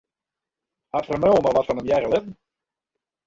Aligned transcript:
Hat 0.95 1.09
Vermeulen 1.09 1.47
al 1.49 1.55
wat 1.57 1.67
fan 1.69 1.81
him 1.81 1.91
hearre 1.91 2.09
litten? 2.13 2.33